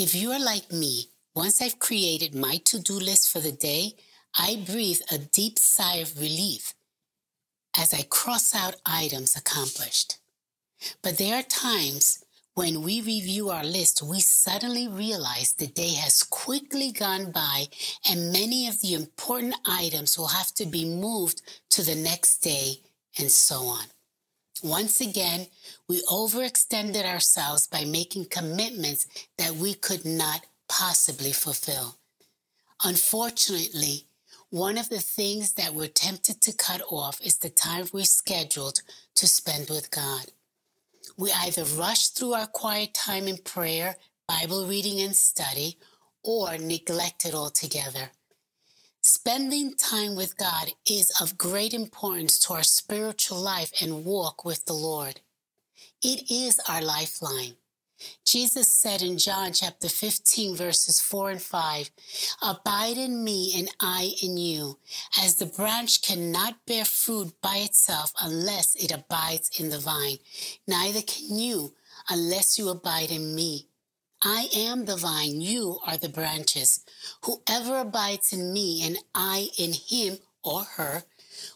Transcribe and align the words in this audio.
If 0.00 0.14
you're 0.14 0.38
like 0.38 0.70
me, 0.70 1.10
once 1.34 1.60
I've 1.60 1.80
created 1.80 2.32
my 2.32 2.58
to 2.66 2.78
do 2.78 2.92
list 2.92 3.32
for 3.32 3.40
the 3.40 3.50
day, 3.50 3.96
I 4.38 4.62
breathe 4.64 5.00
a 5.10 5.18
deep 5.18 5.58
sigh 5.58 5.96
of 5.96 6.20
relief 6.20 6.72
as 7.76 7.92
I 7.92 8.02
cross 8.02 8.54
out 8.54 8.76
items 8.86 9.34
accomplished. 9.34 10.18
But 11.02 11.18
there 11.18 11.34
are 11.34 11.42
times 11.42 12.22
when 12.54 12.82
we 12.82 13.00
review 13.00 13.50
our 13.50 13.64
list, 13.64 14.00
we 14.00 14.20
suddenly 14.20 14.86
realize 14.86 15.54
the 15.54 15.66
day 15.66 15.94
has 15.94 16.22
quickly 16.22 16.92
gone 16.92 17.32
by 17.32 17.66
and 18.08 18.32
many 18.32 18.68
of 18.68 18.80
the 18.80 18.94
important 18.94 19.56
items 19.66 20.16
will 20.16 20.28
have 20.28 20.54
to 20.54 20.66
be 20.66 20.84
moved 20.84 21.42
to 21.70 21.82
the 21.82 21.96
next 21.96 22.38
day 22.38 22.82
and 23.18 23.32
so 23.32 23.62
on. 23.62 23.86
Once 24.62 25.00
again, 25.00 25.46
we 25.88 26.02
overextended 26.10 27.04
ourselves 27.04 27.66
by 27.66 27.84
making 27.84 28.26
commitments 28.26 29.06
that 29.36 29.52
we 29.52 29.74
could 29.74 30.04
not 30.04 30.46
possibly 30.68 31.32
fulfill. 31.32 31.96
Unfortunately, 32.84 34.06
one 34.50 34.78
of 34.78 34.88
the 34.88 35.00
things 35.00 35.52
that 35.54 35.74
we're 35.74 35.88
tempted 35.88 36.40
to 36.42 36.52
cut 36.52 36.80
off 36.90 37.20
is 37.20 37.38
the 37.38 37.50
time 37.50 37.86
we 37.92 38.04
scheduled 38.04 38.80
to 39.14 39.26
spend 39.26 39.68
with 39.68 39.90
God. 39.90 40.26
We 41.16 41.32
either 41.32 41.64
rush 41.64 42.08
through 42.08 42.34
our 42.34 42.46
quiet 42.46 42.94
time 42.94 43.28
in 43.28 43.38
prayer, 43.38 43.96
Bible 44.26 44.66
reading, 44.66 45.00
and 45.00 45.16
study, 45.16 45.78
or 46.22 46.56
neglect 46.58 47.24
it 47.24 47.34
altogether. 47.34 48.10
Spending 49.10 49.74
time 49.74 50.16
with 50.16 50.36
God 50.36 50.74
is 50.86 51.10
of 51.18 51.38
great 51.38 51.72
importance 51.72 52.38
to 52.40 52.52
our 52.52 52.62
spiritual 52.62 53.40
life 53.40 53.72
and 53.80 54.04
walk 54.04 54.44
with 54.44 54.66
the 54.66 54.74
Lord. 54.74 55.22
It 56.02 56.30
is 56.30 56.60
our 56.68 56.82
lifeline. 56.82 57.54
Jesus 58.26 58.68
said 58.68 59.00
in 59.00 59.16
John 59.16 59.54
chapter 59.54 59.88
15, 59.88 60.54
verses 60.56 61.00
4 61.00 61.30
and 61.30 61.40
5, 61.40 61.90
Abide 62.42 62.98
in 62.98 63.24
me 63.24 63.54
and 63.56 63.70
I 63.80 64.12
in 64.22 64.36
you, 64.36 64.78
as 65.18 65.36
the 65.36 65.46
branch 65.46 66.02
cannot 66.02 66.66
bear 66.66 66.84
fruit 66.84 67.32
by 67.40 67.56
itself 67.64 68.12
unless 68.20 68.76
it 68.76 68.92
abides 68.92 69.50
in 69.58 69.70
the 69.70 69.78
vine. 69.78 70.18
Neither 70.66 71.00
can 71.00 71.34
you 71.34 71.72
unless 72.10 72.58
you 72.58 72.68
abide 72.68 73.10
in 73.10 73.34
me. 73.34 73.67
I 74.22 74.48
am 74.54 74.86
the 74.86 74.96
vine, 74.96 75.40
you 75.40 75.78
are 75.86 75.96
the 75.96 76.08
branches. 76.08 76.84
Whoever 77.24 77.78
abides 77.78 78.32
in 78.32 78.52
me 78.52 78.82
and 78.84 78.98
I 79.14 79.50
in 79.56 79.72
him 79.72 80.18
or 80.42 80.64
her 80.76 81.04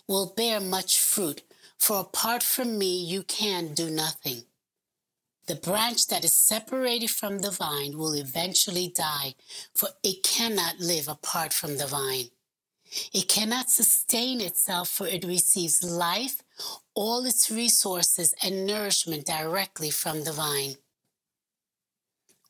will 0.07 0.33
bear 0.37 0.61
much 0.61 1.01
fruit, 1.01 1.43
for 1.77 1.99
apart 1.99 2.45
from 2.45 2.79
me 2.79 3.05
you 3.05 3.25
can 3.25 3.75
do 3.75 3.91
nothing. 3.91 4.45
The 5.47 5.57
branch 5.57 6.07
that 6.07 6.25
is 6.25 6.33
separated 6.33 7.11
from 7.11 7.41
the 7.41 7.51
vine 7.51 7.99
will 7.99 8.15
eventually 8.15 8.87
die, 8.87 9.35
for 9.75 9.89
it 10.05 10.23
cannot 10.23 10.79
live 10.79 11.09
apart 11.09 11.53
from 11.53 11.79
the 11.79 11.87
vine. 11.89 12.31
It 13.13 13.29
cannot 13.29 13.71
sustain 13.71 14.41
itself, 14.41 14.89
for 14.89 15.09
it 15.09 15.25
receives 15.25 15.83
life, 15.83 16.43
all 16.95 17.25
its 17.25 17.51
resources, 17.51 18.35
and 18.41 18.67
nourishment 18.67 19.27
directly 19.27 19.91
from 19.91 20.23
the 20.23 20.33
vine. 20.33 20.77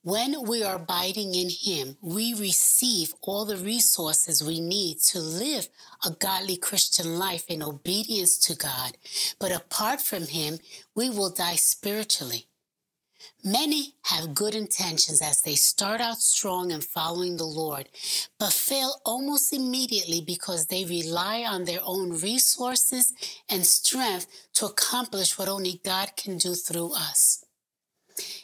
When 0.05 0.49
we 0.49 0.65
are 0.65 0.75
abiding 0.75 1.37
in 1.37 1.49
Him, 1.49 1.97
we 2.01 2.35
receive 2.35 3.15
all 3.23 3.45
the 3.45 3.57
resources 3.57 4.43
we 4.43 4.59
need 4.59 4.99
to 5.13 5.21
live 5.21 5.69
a 6.05 6.11
godly 6.11 6.57
Christian 6.57 7.21
life 7.21 7.45
in 7.47 7.63
obedience 7.63 8.37
to 8.47 8.57
God. 8.57 8.97
But 9.39 9.53
apart 9.53 10.01
from 10.01 10.27
Him, 10.27 10.59
we 10.97 11.09
will 11.09 11.31
die 11.31 11.55
spiritually. 11.55 12.49
Many 13.45 13.95
have 14.07 14.35
good 14.35 14.57
intentions 14.57 15.23
as 15.23 15.43
they 15.43 15.55
start 15.55 16.01
out 16.01 16.19
strong 16.19 16.73
and 16.73 16.83
following 16.83 17.37
the 17.37 17.45
Lord, 17.45 17.89
but 18.41 18.53
fail 18.53 18.97
almost 19.05 19.53
immediately 19.53 20.21
because 20.21 20.67
they 20.67 20.85
rely 20.85 21.45
on 21.45 21.65
their 21.65 21.81
own 21.85 22.21
resources 22.21 23.15
and 23.49 23.65
strength 23.65 24.27
to 24.55 24.67
accomplish 24.67 25.39
what 25.39 25.49
only 25.49 25.81
God 25.85 26.17
can 26.17 26.39
do 26.39 26.57
through 26.57 26.93
us. 26.93 27.45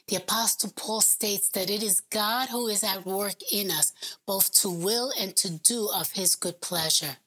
The 0.08 0.16
Apostle 0.16 0.72
Paul 0.74 1.02
states 1.02 1.50
that 1.50 1.69
it 1.69 1.82
is 1.82 2.00
God 2.00 2.48
who 2.48 2.69
is 2.69 2.82
at 2.82 3.04
work 3.04 3.36
in 3.52 3.70
us, 3.70 3.92
both 4.26 4.50
to 4.62 4.70
will 4.70 5.12
and 5.20 5.36
to 5.36 5.50
do 5.50 5.91
of 5.94 6.12
his 6.12 6.34
good 6.34 6.62
pleasure. 6.62 7.19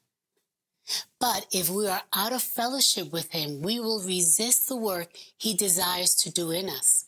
But 1.20 1.46
if 1.52 1.70
we 1.70 1.86
are 1.86 2.02
out 2.12 2.32
of 2.32 2.42
fellowship 2.42 3.12
with 3.12 3.30
him, 3.30 3.62
we 3.62 3.78
will 3.78 4.02
resist 4.02 4.68
the 4.68 4.76
work 4.76 5.10
he 5.38 5.54
desires 5.54 6.16
to 6.16 6.32
do 6.32 6.50
in 6.50 6.68
us. 6.68 7.04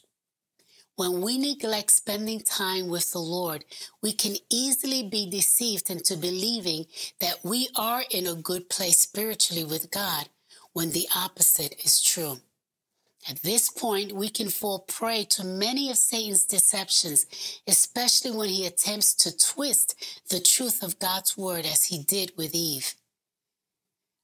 When 0.94 1.20
we 1.22 1.38
neglect 1.38 1.90
spending 1.90 2.38
time 2.38 2.86
with 2.86 3.10
the 3.10 3.18
Lord, 3.18 3.64
we 4.00 4.12
can 4.12 4.36
easily 4.48 5.02
be 5.02 5.28
deceived 5.28 5.90
into 5.90 6.16
believing 6.16 6.86
that 7.20 7.44
we 7.44 7.68
are 7.74 8.04
in 8.12 8.28
a 8.28 8.36
good 8.36 8.68
place 8.68 9.00
spiritually 9.00 9.64
with 9.64 9.90
God 9.90 10.28
when 10.72 10.92
the 10.92 11.08
opposite 11.16 11.84
is 11.84 12.00
true. 12.00 12.38
At 13.28 13.42
this 13.42 13.70
point, 13.70 14.12
we 14.12 14.28
can 14.28 14.50
fall 14.50 14.80
prey 14.80 15.24
to 15.30 15.44
many 15.44 15.90
of 15.90 15.96
Satan's 15.96 16.44
deceptions, 16.44 17.26
especially 17.66 18.30
when 18.30 18.50
he 18.50 18.66
attempts 18.66 19.14
to 19.14 19.36
twist 19.36 19.94
the 20.28 20.40
truth 20.40 20.82
of 20.82 20.98
God's 20.98 21.36
word 21.36 21.64
as 21.64 21.86
he 21.86 22.02
did 22.02 22.32
with 22.36 22.54
Eve. 22.54 22.94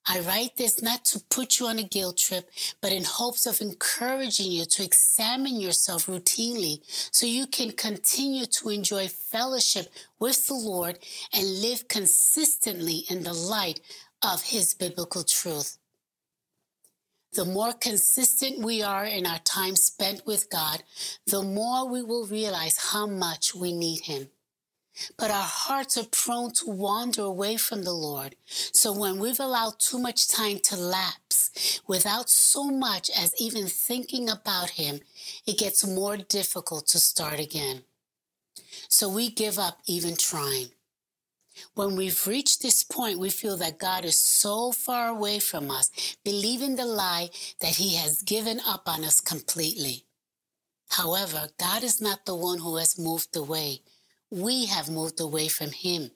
I 0.06 0.20
write 0.20 0.56
this 0.56 0.82
not 0.82 1.04
to 1.06 1.20
put 1.30 1.58
you 1.58 1.66
on 1.66 1.78
a 1.78 1.82
guilt 1.82 2.18
trip, 2.18 2.50
but 2.80 2.92
in 2.92 3.04
hopes 3.04 3.46
of 3.46 3.60
encouraging 3.60 4.50
you 4.50 4.64
to 4.64 4.84
examine 4.84 5.60
yourself 5.60 6.06
routinely 6.06 6.80
so 7.12 7.26
you 7.26 7.46
can 7.46 7.72
continue 7.72 8.46
to 8.46 8.70
enjoy 8.70 9.08
fellowship 9.08 9.92
with 10.18 10.46
the 10.46 10.54
Lord 10.54 10.98
and 11.32 11.62
live 11.62 11.88
consistently 11.88 13.04
in 13.08 13.22
the 13.22 13.32
light 13.32 13.80
of 14.22 14.42
His 14.42 14.74
biblical 14.74 15.22
truth. 15.22 15.78
The 17.32 17.44
more 17.44 17.72
consistent 17.72 18.58
we 18.58 18.82
are 18.82 19.04
in 19.04 19.24
our 19.24 19.38
time 19.38 19.76
spent 19.76 20.26
with 20.26 20.50
God, 20.50 20.82
the 21.26 21.42
more 21.42 21.88
we 21.88 22.02
will 22.02 22.26
realize 22.26 22.90
how 22.92 23.06
much 23.06 23.54
we 23.54 23.72
need 23.72 24.00
Him. 24.00 24.30
But 25.16 25.30
our 25.30 25.46
hearts 25.46 25.96
are 25.96 26.06
prone 26.10 26.52
to 26.54 26.70
wander 26.70 27.22
away 27.22 27.56
from 27.56 27.84
the 27.84 27.92
Lord. 27.92 28.34
So 28.46 28.92
when 28.92 29.20
we've 29.20 29.38
allowed 29.38 29.78
too 29.78 29.98
much 29.98 30.28
time 30.28 30.58
to 30.64 30.76
lapse 30.76 31.80
without 31.86 32.28
so 32.28 32.64
much 32.64 33.10
as 33.16 33.32
even 33.40 33.66
thinking 33.66 34.28
about 34.28 34.70
Him, 34.70 35.00
it 35.46 35.56
gets 35.56 35.86
more 35.86 36.16
difficult 36.16 36.88
to 36.88 36.98
start 36.98 37.38
again. 37.38 37.82
So 38.88 39.08
we 39.08 39.30
give 39.30 39.58
up 39.58 39.78
even 39.86 40.16
trying. 40.16 40.70
When 41.74 41.96
we've 41.96 42.26
reached 42.26 42.62
this 42.62 42.82
point, 42.82 43.18
we 43.18 43.30
feel 43.30 43.56
that 43.58 43.78
God 43.78 44.04
is 44.04 44.22
so 44.22 44.72
far 44.72 45.08
away 45.08 45.38
from 45.38 45.70
us, 45.70 45.90
believing 46.24 46.76
the 46.76 46.86
lie 46.86 47.30
that 47.60 47.76
He 47.76 47.96
has 47.96 48.22
given 48.22 48.60
up 48.66 48.88
on 48.88 49.04
us 49.04 49.20
completely. 49.20 50.04
However, 50.90 51.48
God 51.58 51.82
is 51.84 52.00
not 52.00 52.26
the 52.26 52.34
one 52.34 52.58
who 52.58 52.76
has 52.76 52.98
moved 52.98 53.36
away. 53.36 53.82
We 54.30 54.66
have 54.66 54.90
moved 54.90 55.20
away 55.20 55.48
from 55.48 55.70
Him. 55.70 56.10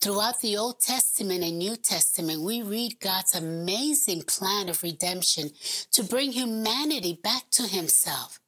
Throughout 0.00 0.40
the 0.40 0.56
Old 0.56 0.80
Testament 0.80 1.44
and 1.44 1.58
New 1.58 1.76
Testament, 1.76 2.42
we 2.42 2.62
read 2.62 3.00
God's 3.00 3.34
amazing 3.34 4.22
plan 4.22 4.68
of 4.68 4.82
redemption 4.82 5.50
to 5.92 6.02
bring 6.02 6.32
humanity 6.32 7.18
back 7.22 7.50
to 7.52 7.64
Himself. 7.64 8.40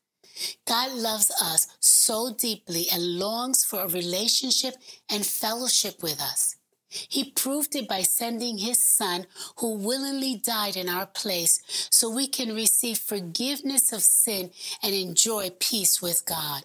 God 0.66 0.92
loves 0.92 1.30
us 1.42 1.68
so 1.80 2.34
deeply 2.34 2.86
and 2.92 3.18
longs 3.18 3.64
for 3.64 3.80
a 3.80 3.88
relationship 3.88 4.74
and 5.10 5.24
fellowship 5.24 6.02
with 6.02 6.20
us. 6.20 6.56
He 6.90 7.30
proved 7.30 7.76
it 7.76 7.86
by 7.86 8.02
sending 8.02 8.58
his 8.58 8.78
son 8.78 9.26
who 9.58 9.74
willingly 9.74 10.36
died 10.36 10.76
in 10.76 10.88
our 10.88 11.06
place 11.06 11.60
so 11.90 12.08
we 12.08 12.26
can 12.26 12.54
receive 12.54 12.98
forgiveness 12.98 13.92
of 13.92 14.02
sin 14.02 14.50
and 14.82 14.94
enjoy 14.94 15.50
peace 15.60 16.00
with 16.00 16.24
God. 16.24 16.64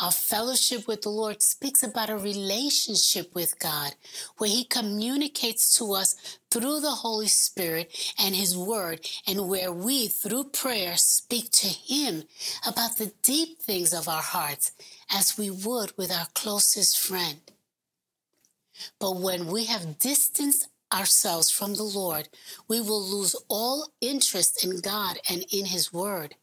Our 0.00 0.12
fellowship 0.12 0.86
with 0.86 1.02
the 1.02 1.08
Lord 1.08 1.42
speaks 1.42 1.82
about 1.82 2.08
a 2.08 2.16
relationship 2.16 3.34
with 3.34 3.58
God 3.58 3.96
where 4.36 4.48
He 4.48 4.62
communicates 4.62 5.76
to 5.78 5.92
us 5.92 6.38
through 6.52 6.80
the 6.80 6.92
Holy 6.92 7.26
Spirit 7.26 8.14
and 8.16 8.36
His 8.36 8.56
Word, 8.56 9.00
and 9.26 9.48
where 9.48 9.72
we, 9.72 10.06
through 10.06 10.44
prayer, 10.44 10.96
speak 10.96 11.50
to 11.50 11.66
Him 11.66 12.22
about 12.64 12.96
the 12.96 13.12
deep 13.22 13.60
things 13.60 13.92
of 13.92 14.08
our 14.08 14.22
hearts 14.22 14.70
as 15.10 15.36
we 15.36 15.50
would 15.50 15.92
with 15.98 16.12
our 16.12 16.28
closest 16.32 16.96
friend. 16.96 17.40
But 19.00 19.16
when 19.16 19.48
we 19.48 19.64
have 19.64 19.98
distanced 19.98 20.68
ourselves 20.94 21.50
from 21.50 21.74
the 21.74 21.82
Lord, 21.82 22.28
we 22.68 22.80
will 22.80 23.02
lose 23.02 23.34
all 23.48 23.88
interest 24.00 24.64
in 24.64 24.80
God 24.80 25.18
and 25.28 25.44
in 25.50 25.66
His 25.66 25.92
Word. 25.92 26.36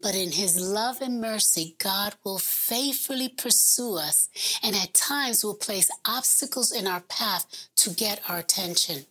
But 0.00 0.14
in 0.14 0.32
his 0.32 0.60
love 0.60 1.00
and 1.00 1.20
mercy, 1.20 1.76
God 1.78 2.14
will 2.24 2.38
faithfully 2.38 3.28
pursue 3.28 3.96
us 3.96 4.28
and 4.62 4.76
at 4.76 4.94
times 4.94 5.44
will 5.44 5.54
place 5.54 5.90
obstacles 6.04 6.72
in 6.72 6.86
our 6.86 7.00
path 7.00 7.68
to 7.76 7.90
get 7.90 8.20
our 8.28 8.38
attention. 8.38 9.06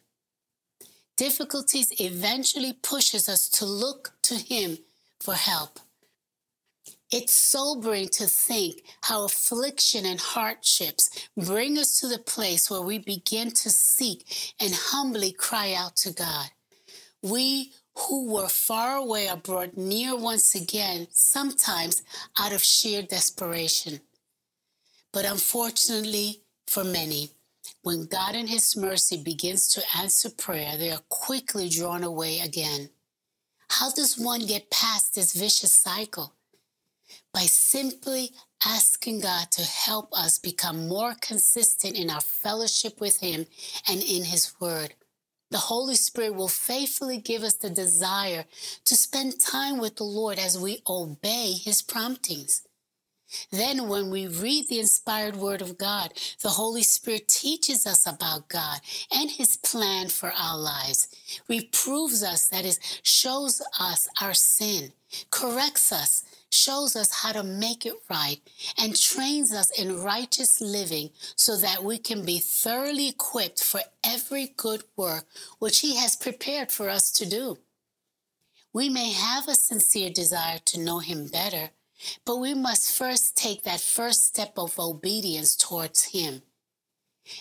Difficulties 1.17 1.93
eventually 1.99 2.73
pushes 2.73 3.29
us 3.29 3.47
to 3.49 3.65
look 3.65 4.13
to 4.23 4.35
him 4.35 4.77
for 5.19 5.35
help. 5.35 5.79
It's 7.11 7.33
sobering 7.33 8.07
to 8.13 8.25
think 8.25 8.83
how 9.01 9.25
affliction 9.25 10.05
and 10.05 10.19
hardships 10.19 11.27
bring 11.35 11.77
us 11.77 11.99
to 11.99 12.07
the 12.07 12.17
place 12.17 12.71
where 12.71 12.81
we 12.81 12.99
begin 12.99 13.51
to 13.51 13.69
seek 13.69 14.53
and 14.61 14.73
humbly 14.73 15.33
cry 15.33 15.73
out 15.73 15.97
to 15.97 16.13
God. 16.13 16.49
We 17.21 17.73
who 17.97 18.31
were 18.31 18.47
far 18.49 18.97
away 18.97 19.27
are 19.27 19.37
brought 19.37 19.77
near 19.77 20.15
once 20.15 20.55
again, 20.55 21.07
sometimes 21.11 22.03
out 22.39 22.53
of 22.53 22.63
sheer 22.63 23.01
desperation. 23.01 24.01
But 25.13 25.25
unfortunately 25.25 26.41
for 26.67 26.83
many, 26.83 27.31
when 27.83 28.05
God 28.05 28.35
in 28.35 28.47
His 28.47 28.77
mercy 28.77 29.21
begins 29.21 29.67
to 29.73 29.81
answer 29.97 30.29
prayer, 30.29 30.77
they 30.77 30.91
are 30.91 31.01
quickly 31.09 31.69
drawn 31.69 32.03
away 32.03 32.39
again. 32.39 32.89
How 33.69 33.89
does 33.91 34.17
one 34.17 34.45
get 34.45 34.69
past 34.69 35.15
this 35.15 35.33
vicious 35.33 35.73
cycle? 35.73 36.33
by 37.33 37.41
simply 37.41 38.31
asking 38.65 39.21
God 39.21 39.51
to 39.51 39.63
help 39.63 40.13
us 40.13 40.37
become 40.37 40.87
more 40.87 41.15
consistent 41.21 41.95
in 41.97 42.09
our 42.09 42.21
fellowship 42.21 42.99
with 42.99 43.19
Him 43.19 43.45
and 43.87 44.01
in 44.01 44.25
His 44.25 44.53
Word. 44.59 44.93
The 45.51 45.57
Holy 45.57 45.95
Spirit 45.95 46.33
will 46.35 46.47
faithfully 46.47 47.17
give 47.17 47.43
us 47.43 47.55
the 47.55 47.69
desire 47.69 48.45
to 48.85 48.95
spend 48.95 49.39
time 49.39 49.79
with 49.79 49.97
the 49.97 50.05
Lord 50.05 50.39
as 50.39 50.57
we 50.57 50.81
obey 50.87 51.51
His 51.51 51.81
promptings. 51.81 52.63
Then, 53.51 53.87
when 53.87 54.09
we 54.09 54.27
read 54.27 54.67
the 54.67 54.79
inspired 54.79 55.35
Word 55.35 55.61
of 55.61 55.77
God, 55.77 56.13
the 56.41 56.49
Holy 56.49 56.83
Spirit 56.83 57.27
teaches 57.27 57.87
us 57.87 58.05
about 58.05 58.49
God 58.49 58.79
and 59.13 59.29
His 59.29 59.57
plan 59.57 60.09
for 60.09 60.33
our 60.37 60.57
lives, 60.57 61.07
reproves 61.47 62.23
us, 62.23 62.47
that 62.49 62.65
is, 62.65 62.79
shows 63.03 63.61
us 63.79 64.07
our 64.21 64.33
sin, 64.33 64.91
corrects 65.29 65.91
us, 65.91 66.23
shows 66.53 66.95
us 66.95 67.21
how 67.21 67.31
to 67.31 67.43
make 67.43 67.85
it 67.85 67.95
right, 68.09 68.39
and 68.77 68.99
trains 68.99 69.53
us 69.53 69.69
in 69.71 70.01
righteous 70.01 70.61
living 70.61 71.09
so 71.35 71.57
that 71.57 71.83
we 71.83 71.97
can 71.97 72.25
be 72.25 72.39
thoroughly 72.39 73.09
equipped 73.09 73.63
for 73.63 73.81
every 74.03 74.53
good 74.57 74.83
work 74.95 75.25
which 75.59 75.79
He 75.79 75.95
has 75.95 76.15
prepared 76.15 76.71
for 76.71 76.89
us 76.89 77.11
to 77.13 77.25
do. 77.25 77.57
We 78.73 78.89
may 78.89 79.11
have 79.11 79.47
a 79.47 79.55
sincere 79.55 80.09
desire 80.09 80.59
to 80.65 80.79
know 80.79 80.99
Him 80.99 81.27
better, 81.27 81.71
but 82.25 82.37
we 82.37 82.53
must 82.53 82.97
first 82.97 83.35
take 83.35 83.63
that 83.63 83.81
first 83.81 84.25
step 84.25 84.53
of 84.57 84.79
obedience 84.79 85.55
towards 85.55 86.05
Him. 86.05 86.41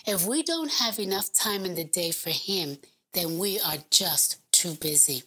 If 0.05 0.25
we 0.25 0.43
don't 0.43 0.71
have 0.71 0.99
enough 0.99 1.33
time 1.33 1.65
in 1.65 1.75
the 1.75 1.83
day 1.83 2.11
for 2.11 2.29
Him, 2.29 2.77
then 3.13 3.39
we 3.39 3.59
are 3.59 3.77
just 3.89 4.39
too 4.51 4.75
busy. 4.75 5.23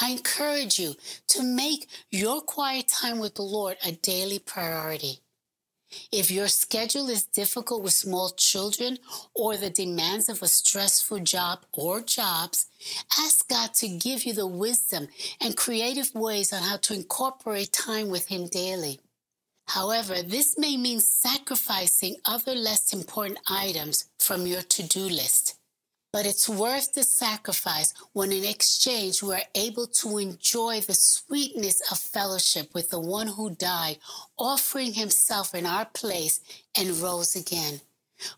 I 0.00 0.10
encourage 0.10 0.78
you 0.78 0.94
to 1.28 1.42
make 1.42 1.88
your 2.10 2.42
quiet 2.42 2.88
time 2.88 3.18
with 3.18 3.34
the 3.34 3.42
Lord 3.42 3.78
a 3.84 3.92
daily 3.92 4.38
priority. 4.38 5.20
If 6.12 6.30
your 6.30 6.48
schedule 6.48 7.08
is 7.08 7.24
difficult 7.24 7.82
with 7.82 7.92
small 7.92 8.30
children 8.30 8.98
or 9.34 9.56
the 9.56 9.70
demands 9.70 10.28
of 10.28 10.42
a 10.42 10.48
stressful 10.48 11.20
job 11.20 11.60
or 11.72 12.02
jobs, 12.02 12.66
ask 13.18 13.48
God 13.48 13.72
to 13.74 13.88
give 13.88 14.24
you 14.24 14.34
the 14.34 14.46
wisdom 14.46 15.08
and 15.40 15.56
creative 15.56 16.14
ways 16.14 16.52
on 16.52 16.62
how 16.62 16.76
to 16.78 16.94
incorporate 16.94 17.72
time 17.72 18.08
with 18.08 18.28
Him 18.28 18.48
daily. 18.48 19.00
However, 19.68 20.22
this 20.22 20.58
may 20.58 20.76
mean 20.76 21.00
sacrificing 21.00 22.16
other 22.24 22.54
less 22.54 22.92
important 22.92 23.38
items 23.48 24.06
from 24.18 24.46
your 24.46 24.62
to 24.62 24.82
do 24.82 25.00
list 25.00 25.56
but 26.16 26.24
it's 26.24 26.48
worth 26.48 26.94
the 26.94 27.02
sacrifice 27.02 27.92
when 28.14 28.32
in 28.32 28.42
exchange 28.42 29.22
we're 29.22 29.48
able 29.54 29.86
to 29.86 30.16
enjoy 30.16 30.80
the 30.80 30.94
sweetness 30.94 31.82
of 31.92 31.98
fellowship 31.98 32.72
with 32.72 32.88
the 32.88 32.98
one 32.98 33.26
who 33.26 33.50
died, 33.50 33.98
offering 34.38 34.94
himself 34.94 35.54
in 35.54 35.66
our 35.66 35.84
place 35.84 36.40
and 36.74 37.02
rose 37.02 37.36
again. 37.36 37.82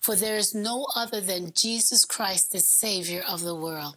For 0.01 0.17
there 0.17 0.35
is 0.35 0.57
no 0.57 0.89
other 0.97 1.21
than 1.21 1.53
Jesus 1.55 2.05
Christ, 2.05 2.51
the 2.51 2.59
Savior 2.59 3.23
of 3.29 3.45
the 3.45 3.55
world. 3.55 3.97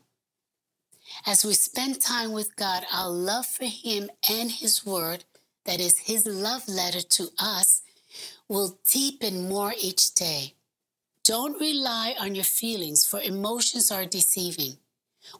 As 1.25 1.43
we 1.43 1.55
spend 1.55 1.99
time 1.99 2.33
with 2.33 2.55
God, 2.55 2.83
our 2.93 3.09
love 3.09 3.47
for 3.47 3.65
Him 3.65 4.11
and 4.29 4.51
His 4.51 4.85
Word, 4.85 5.25
that 5.65 5.79
is 5.79 5.97
His 5.97 6.27
love 6.27 6.67
letter 6.67 7.01
to 7.01 7.29
us, 7.39 7.81
will 8.47 8.77
deepen 8.87 9.49
more 9.49 9.73
each 9.75 10.13
day. 10.13 10.53
Don't 11.31 11.61
rely 11.61 12.13
on 12.19 12.35
your 12.35 12.43
feelings, 12.43 13.05
for 13.05 13.21
emotions 13.21 13.89
are 13.89 14.03
deceiving. 14.03 14.75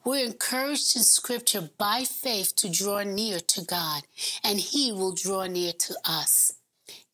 We're 0.05 0.23
encouraged 0.23 0.95
in 0.95 1.03
Scripture 1.03 1.69
by 1.77 2.05
faith 2.05 2.55
to 2.59 2.69
draw 2.69 3.03
near 3.03 3.41
to 3.41 3.65
God, 3.65 4.03
and 4.41 4.57
He 4.57 4.93
will 4.93 5.11
draw 5.11 5.47
near 5.47 5.73
to 5.73 5.95
us. 6.05 6.53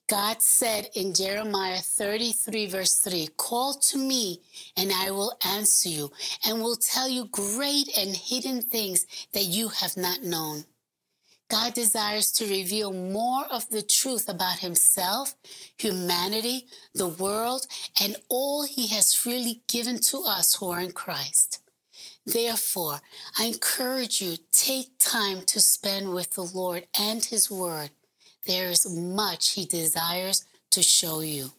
God 0.08 0.44
said 0.44 0.92
in 0.94 1.16
Jeremiah 1.16 1.80
33, 1.80 2.68
verse 2.68 3.00
3 3.00 3.30
Call 3.36 3.74
to 3.90 3.98
me, 3.98 4.42
and 4.78 4.92
I 4.94 5.10
will 5.10 5.34
answer 5.44 5.90
you, 5.90 6.12
and 6.46 6.62
will 6.62 6.76
tell 6.76 7.10
you 7.10 7.30
great 7.32 7.90
and 7.98 8.16
hidden 8.16 8.62
things 8.62 9.08
that 9.34 9.46
you 9.46 9.70
have 9.70 9.98
not 9.98 10.22
known. 10.22 10.66
God 11.50 11.74
desires 11.74 12.32
to 12.34 12.46
reveal 12.46 12.92
more 12.92 13.46
of 13.50 13.70
the 13.70 13.82
truth 13.82 14.28
about 14.28 14.60
himself, 14.60 15.36
humanity, 15.78 16.68
the 16.94 17.08
world, 17.08 17.68
and 18.02 18.18
all 18.28 18.64
he 18.64 18.88
has 18.88 19.14
freely 19.14 19.62
given 19.68 20.00
to 20.00 20.24
us 20.26 20.56
who 20.56 20.70
are 20.70 20.82
in 20.82 20.92
Christ. 20.92 21.62
Therefore, 22.26 23.00
I 23.40 23.46
encourage 23.46 24.22
you, 24.22 24.38
take 24.52 24.98
time 25.00 25.42
to 25.44 25.62
spend 25.62 26.14
with 26.14 26.32
the 26.32 26.44
Lord 26.44 26.86
and 27.00 27.24
his 27.24 27.50
word. 27.50 27.92
There 28.46 28.70
is 28.70 28.90
much 28.90 29.54
he 29.54 29.66
desires 29.66 30.46
to 30.72 30.84
show 30.84 31.22
you. 31.22 31.52